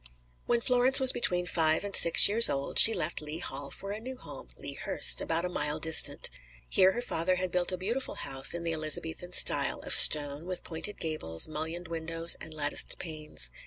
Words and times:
When 0.47 0.61
Florence 0.61 0.99
was 0.99 1.13
between 1.13 1.45
five 1.45 1.83
and 1.83 1.95
six 1.95 2.27
years 2.27 2.49
old, 2.49 2.79
she 2.79 2.91
left 2.95 3.21
Lea 3.21 3.37
Hall 3.37 3.69
for 3.69 3.91
a 3.91 3.99
new 3.99 4.17
home, 4.17 4.49
Lea 4.57 4.73
Hurst, 4.73 5.21
about 5.21 5.45
a 5.45 5.47
mile 5.47 5.77
distant. 5.77 6.31
Here 6.67 6.93
her 6.93 7.03
father 7.03 7.35
had 7.35 7.51
built 7.51 7.71
a 7.71 7.77
beautiful 7.77 8.15
house 8.15 8.55
in 8.55 8.63
the 8.63 8.73
Elizabethan 8.73 9.33
style, 9.33 9.79
of 9.81 9.93
stone, 9.93 10.47
with 10.47 10.63
pointed 10.63 10.97
gables, 10.99 11.47
mullioned 11.47 11.87
windows 11.87 12.35
and 12.41 12.51
latticed 12.51 12.97
panes. 12.97 13.51